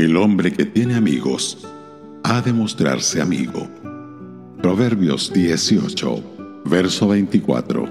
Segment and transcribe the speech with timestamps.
[0.00, 1.58] El hombre que tiene amigos
[2.22, 3.68] ha de mostrarse amigo.
[4.62, 7.84] Proverbios 18, verso 24.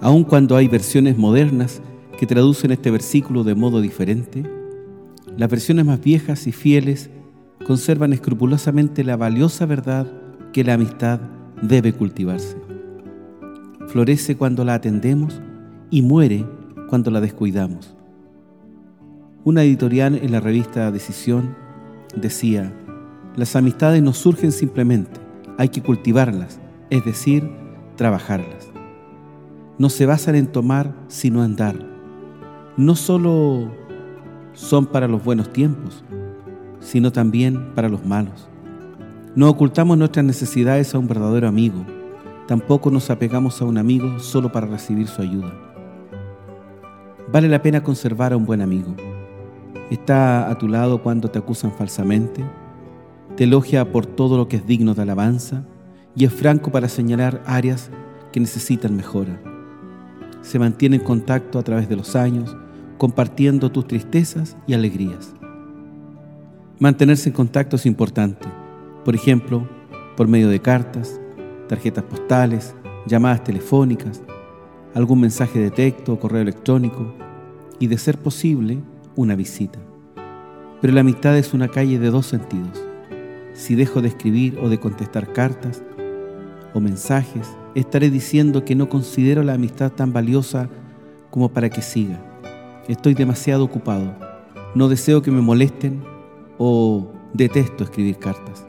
[0.00, 1.82] Aun cuando hay versiones modernas
[2.18, 4.42] que traducen este versículo de modo diferente,
[5.36, 7.10] las versiones más viejas y fieles
[7.66, 10.10] conservan escrupulosamente la valiosa verdad
[10.54, 11.20] que la amistad
[11.62, 12.56] debe cultivarse.
[13.86, 15.40] Florece cuando la atendemos
[15.90, 16.44] y muere
[16.88, 17.96] cuando la descuidamos.
[19.44, 21.56] Una editorial en la revista Decisión
[22.14, 22.72] decía,
[23.36, 25.20] las amistades no surgen simplemente,
[25.56, 27.50] hay que cultivarlas, es decir,
[27.96, 28.70] trabajarlas.
[29.78, 31.76] No se basan en tomar, sino en dar.
[32.76, 33.70] No solo
[34.52, 36.04] son para los buenos tiempos,
[36.80, 38.51] sino también para los malos.
[39.34, 41.86] No ocultamos nuestras necesidades a un verdadero amigo,
[42.46, 45.50] tampoco nos apegamos a un amigo solo para recibir su ayuda.
[47.32, 48.94] Vale la pena conservar a un buen amigo.
[49.90, 52.44] Está a tu lado cuando te acusan falsamente,
[53.34, 55.64] te elogia por todo lo que es digno de alabanza
[56.14, 57.88] y es franco para señalar áreas
[58.32, 59.40] que necesitan mejora.
[60.42, 62.54] Se mantiene en contacto a través de los años,
[62.98, 65.32] compartiendo tus tristezas y alegrías.
[66.78, 68.61] Mantenerse en contacto es importante
[69.04, 69.66] por ejemplo,
[70.16, 71.20] por medio de cartas,
[71.68, 72.74] tarjetas postales,
[73.06, 74.22] llamadas telefónicas,
[74.94, 77.12] algún mensaje de texto o correo electrónico
[77.78, 78.78] y, de ser posible,
[79.16, 79.78] una visita.
[80.80, 82.84] Pero la amistad es una calle de dos sentidos.
[83.54, 85.82] Si dejo de escribir o de contestar cartas
[86.74, 90.68] o mensajes, estaré diciendo que no considero la amistad tan valiosa
[91.30, 92.20] como para que siga.
[92.88, 94.14] Estoy demasiado ocupado.
[94.74, 96.02] No deseo que me molesten
[96.58, 98.66] o detesto escribir cartas.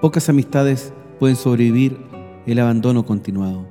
[0.00, 1.98] Pocas amistades pueden sobrevivir
[2.46, 3.66] el abandono continuado.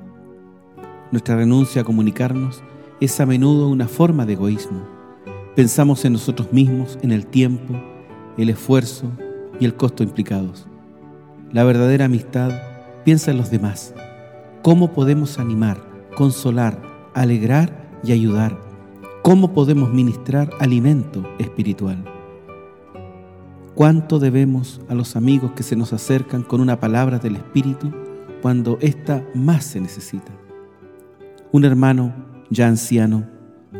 [1.12, 2.62] Nuestra renuncia a comunicarnos
[3.00, 4.82] es a menudo una forma de egoísmo.
[5.54, 7.74] Pensamos en nosotros mismos, en el tiempo,
[8.36, 9.10] el esfuerzo
[9.60, 10.66] y el costo implicados.
[11.52, 12.50] La verdadera amistad
[13.04, 13.94] piensa en los demás.
[14.62, 15.84] ¿Cómo podemos animar,
[16.16, 16.80] consolar,
[17.14, 18.58] alegrar y ayudar?
[19.22, 22.13] ¿Cómo podemos ministrar alimento espiritual?
[23.74, 27.90] ¿Cuánto debemos a los amigos que se nos acercan con una palabra del Espíritu
[28.40, 30.30] cuando ésta más se necesita?
[31.50, 32.14] Un hermano
[32.50, 33.24] ya anciano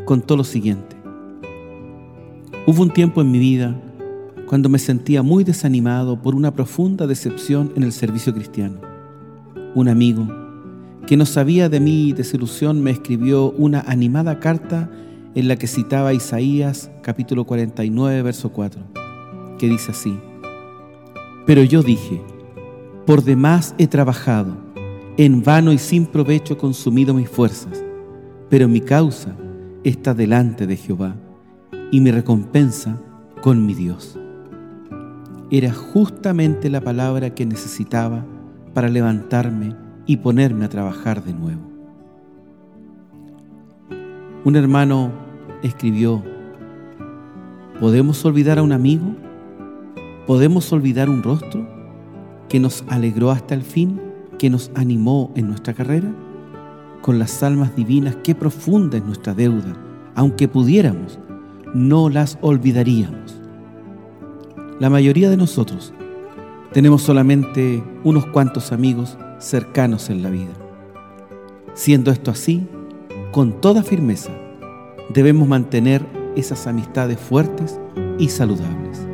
[0.04, 0.96] contó lo siguiente.
[2.66, 3.80] Hubo un tiempo en mi vida
[4.48, 8.80] cuando me sentía muy desanimado por una profunda decepción en el servicio cristiano.
[9.76, 10.26] Un amigo
[11.06, 14.90] que no sabía de mi desilusión me escribió una animada carta
[15.36, 19.03] en la que citaba Isaías capítulo 49, verso 4
[19.58, 20.18] que dice así,
[21.46, 22.22] pero yo dije,
[23.06, 24.56] por demás he trabajado,
[25.16, 27.84] en vano y sin provecho consumido mis fuerzas,
[28.48, 29.36] pero mi causa
[29.84, 31.16] está delante de Jehová
[31.90, 33.00] y mi recompensa
[33.42, 34.18] con mi Dios.
[35.50, 38.24] Era justamente la palabra que necesitaba
[38.72, 39.76] para levantarme
[40.06, 41.62] y ponerme a trabajar de nuevo.
[44.44, 45.12] Un hermano
[45.62, 46.22] escribió,
[47.80, 49.14] ¿podemos olvidar a un amigo?
[50.26, 51.68] ¿Podemos olvidar un rostro
[52.48, 54.00] que nos alegró hasta el fin,
[54.38, 56.10] que nos animó en nuestra carrera?
[57.02, 59.76] Con las almas divinas, qué profunda es nuestra deuda.
[60.14, 61.18] Aunque pudiéramos,
[61.74, 63.38] no las olvidaríamos.
[64.80, 65.92] La mayoría de nosotros
[66.72, 70.54] tenemos solamente unos cuantos amigos cercanos en la vida.
[71.74, 72.66] Siendo esto así,
[73.30, 74.30] con toda firmeza,
[75.10, 76.02] debemos mantener
[76.34, 77.78] esas amistades fuertes
[78.18, 79.13] y saludables.